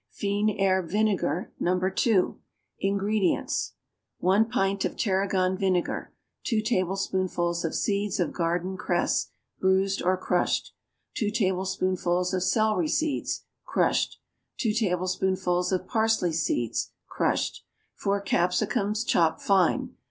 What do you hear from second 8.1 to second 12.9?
of garden cress, bruised or crushed. 2 tablespoonfuls of celery